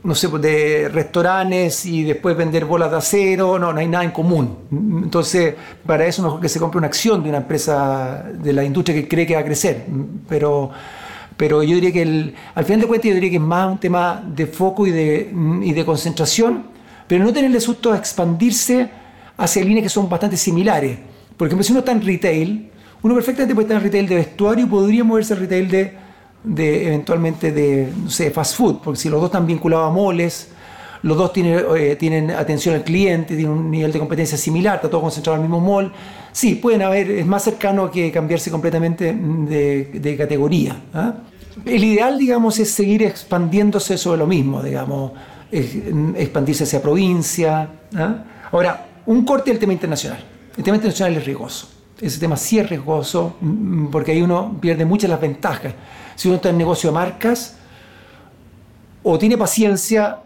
[0.02, 4.10] no sé, de restaurantes y después vender bolas de acero, no, no hay nada en
[4.10, 4.56] común.
[5.04, 5.54] Entonces,
[5.86, 9.06] para eso mejor que se compre una acción de una empresa de la industria que
[9.06, 9.84] cree que va a crecer.
[10.28, 10.72] Pero
[11.36, 13.78] pero yo diría que el, al final de cuentas yo diría que es más un
[13.78, 16.66] tema de foco y de, y de concentración,
[17.06, 18.88] pero no tenerle susto a expandirse
[19.36, 20.98] hacia líneas que son bastante similares.
[21.36, 22.70] Por ejemplo, si uno está en retail,
[23.02, 25.92] uno perfectamente puede estar en retail de vestuario y podría moverse al retail de,
[26.44, 30.48] de eventualmente de, no sé, fast food, porque si los dos están vinculados a moles,
[31.04, 34.88] los dos tienen, eh, tienen atención al cliente, tienen un nivel de competencia similar, está
[34.88, 35.92] todo concentrado en el mismo mall.
[36.32, 40.80] Sí, pueden haber, es más cercano que cambiarse completamente de, categoría.
[40.94, 41.12] ¿ah?
[41.66, 45.12] El ideal, digamos, es seguir expandiéndose sobre lo mismo, digamos,
[45.52, 47.68] expandirse hacia provincia.
[47.94, 48.24] ¿ah?
[48.50, 50.24] Ahora, un corte del tema internacional.
[50.56, 51.68] El tema internacional es riesgoso.
[52.00, 55.74] Ese tema sí es riesgoso mm, porque ahí uno pierde muchas las ventajas.
[56.14, 57.58] Si uno está en negocio de marcas,
[59.02, 60.20] o tiene paciencia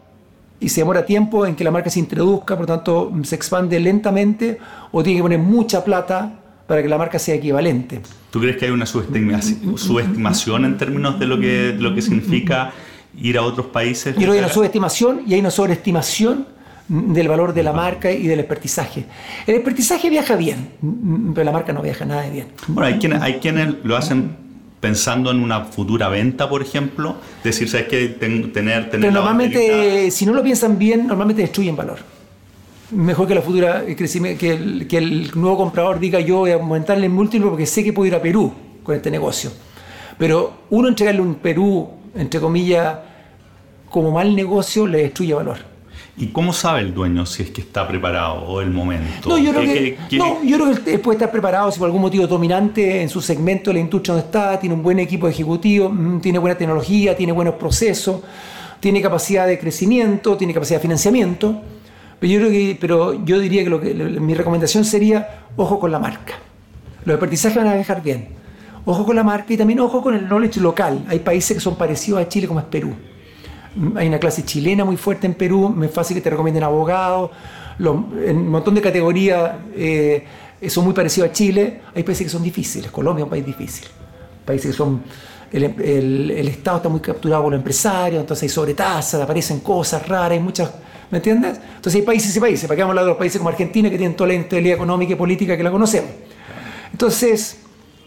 [0.60, 3.78] y se demora tiempo en que la marca se introduzca, por lo tanto se expande
[3.78, 4.58] lentamente,
[4.90, 6.32] o tiene que poner mucha plata
[6.66, 8.00] para que la marca sea equivalente.
[8.30, 12.72] ¿Tú crees que hay una subestimación en términos de lo que, lo que significa
[13.16, 14.14] ir a otros países?
[14.14, 16.46] Yo creo que hay una subestimación y hay una sobreestimación
[16.88, 19.04] del valor de la marca y del expertizaje.
[19.46, 20.70] El expertizaje viaja bien,
[21.34, 22.46] pero la marca no viaja nada de bien.
[22.66, 24.47] Bueno, hay quienes, hay quienes lo hacen
[24.80, 30.24] pensando en una futura venta, por ejemplo, decir, ¿sabes que tener, tener Pero normalmente, si
[30.26, 31.98] no lo piensan bien, normalmente destruyen valor.
[32.90, 36.54] Mejor que la futura crecimiento, que el, que el nuevo comprador diga yo voy a
[36.54, 39.50] aumentarle el múltiplo porque sé que puedo ir a Perú con este negocio.
[40.16, 42.98] Pero uno entregarle un Perú, entre comillas,
[43.90, 45.58] como mal negocio, le destruye valor.
[46.20, 49.28] ¿Y cómo sabe el dueño si es que está preparado o el momento?
[49.28, 52.02] No, yo creo, que, no, yo creo que él puede estar preparado si por algún
[52.02, 55.88] motivo dominante en su segmento de la industria donde está, tiene un buen equipo ejecutivo,
[55.88, 58.20] mm, tiene buena tecnología, tiene buenos procesos,
[58.80, 61.60] tiene capacidad de crecimiento, tiene capacidad de financiamiento.
[62.18, 65.92] Pero yo, creo que, pero yo diría que, lo que mi recomendación sería ojo con
[65.92, 66.34] la marca.
[67.04, 68.30] Los aprendizajes van a dejar bien.
[68.84, 71.04] Ojo con la marca y también ojo con el knowledge local.
[71.08, 72.96] Hay países que son parecidos a Chile como es Perú
[73.96, 77.30] hay una clase chilena muy fuerte en Perú, es fácil que te recomienden abogados,
[77.78, 80.26] un montón de categorías eh,
[80.68, 83.86] son muy parecidos a Chile, hay países que son difíciles, Colombia es un país difícil,
[84.44, 85.02] países que son,
[85.52, 90.40] el, Estado está muy capturado por los empresarios, entonces hay sobretasas, aparecen cosas raras, hay
[90.40, 90.70] muchas,
[91.10, 91.60] ¿me entiendes?
[91.76, 93.88] Entonces hay países y países, para que vamos a hablar de los países como Argentina
[93.88, 96.10] que tienen toda la estabilidad económica y política que la conocemos.
[96.90, 97.58] Entonces,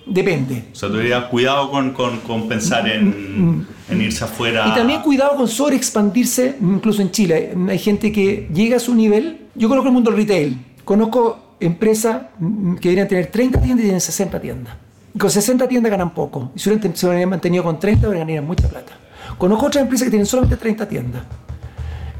[0.05, 0.63] Depende.
[0.71, 4.67] O sea, dirías cuidado con, con, pensar en, en, irse afuera.
[4.67, 7.55] Y también cuidado con sobreexpandirse, incluso en Chile.
[7.69, 9.47] Hay gente que llega a su nivel.
[9.55, 10.57] Yo conozco el mundo del retail.
[10.83, 12.23] Conozco empresas
[12.79, 14.73] que deberían tener 30 tiendas y tienen 60 tiendas.
[15.13, 16.51] Y con 60 tiendas ganan poco.
[16.55, 18.93] Y si se hubieran mantenido con 30, ganarían mucha plata.
[19.37, 21.23] Conozco otras empresas que tienen solamente 30 tiendas.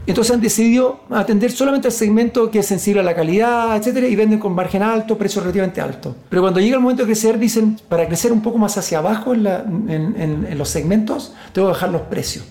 [0.07, 4.15] Entonces han decidido atender solamente al segmento que es sensible a la calidad, etcétera, y
[4.15, 6.15] venden con margen alto, precio relativamente alto.
[6.29, 9.33] Pero cuando llega el momento de crecer, dicen, para crecer un poco más hacia abajo
[9.33, 12.45] en, los segmentos, tengo que bajar los precios.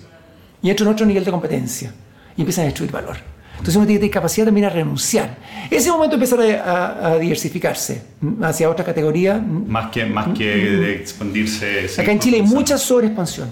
[0.63, 1.93] Y entro en otro nivel de competencia.
[2.37, 3.17] Y empiezan a destruir valor.
[3.53, 5.37] Entonces uno tiene que tener capacidad también a renunciar.
[5.71, 8.03] Ese momento empezar a, diversificarse
[8.43, 9.39] hacia otra categoría.
[9.39, 11.87] Más que, más que de expandirse.
[11.99, 13.51] Acá en Chile hay mucha sobreexpansión.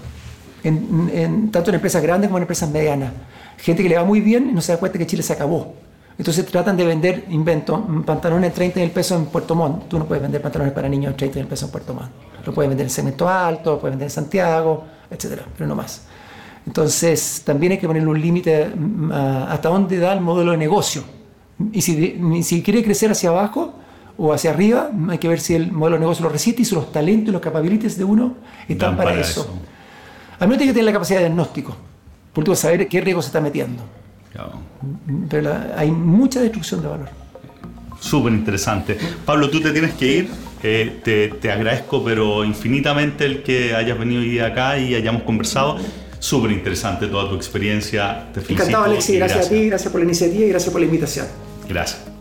[0.63, 3.11] En, tanto en empresas grandes como en empresas medianas
[3.59, 5.73] gente que le va muy bien y no se da cuenta que Chile se acabó.
[6.17, 9.87] Entonces tratan de vender, invento, pantalones de 30 mil pesos en Puerto Montt.
[9.87, 12.09] Tú no puedes vender pantalones para niños de 30 mil pesos en Puerto Montt.
[12.45, 16.03] Lo puedes vender en Cemento Alto, lo puedes vender en Santiago, etcétera, pero no más.
[16.65, 21.03] Entonces también hay que ponerle un límite mm, hasta dónde da el modelo de negocio.
[21.71, 23.73] Y si, si quiere crecer hacia abajo
[24.17, 26.75] o hacia arriba, hay que ver si el modelo de negocio lo resiste y si
[26.75, 28.35] los talentos y los capabilities de uno
[28.67, 29.41] están para, eso.
[29.41, 29.49] eso.
[30.39, 31.75] Al menos tiene que tener la capacidad de diagnóstico.
[32.33, 33.83] Por último, saber qué riesgo se está metiendo.
[35.29, 37.09] Pero hay mucha destrucción de valor.
[37.99, 38.97] Súper interesante.
[39.25, 40.29] Pablo, tú te tienes que ir.
[40.61, 40.99] Eh,
[41.41, 45.77] te, agradezco, pero infinitamente el que hayas venido hoy acá y hayamos conversado.
[46.19, 48.27] Súper interesante toda tu experiencia.
[48.33, 48.63] Te felicito.
[48.63, 49.17] Encantado, Alexi.
[49.17, 51.27] Gracias, a ti, gracias por la iniciativa y gracias por la invitación.
[51.67, 52.18] Gracias.